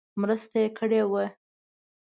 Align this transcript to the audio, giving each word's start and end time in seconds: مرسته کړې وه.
مرسته 0.21 0.59
کړې 0.77 1.01
وه. 1.11 1.25